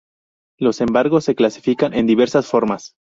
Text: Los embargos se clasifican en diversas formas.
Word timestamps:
Los 0.57 0.81
embargos 0.81 1.25
se 1.25 1.35
clasifican 1.35 1.93
en 1.93 2.07
diversas 2.07 2.47
formas. 2.47 2.95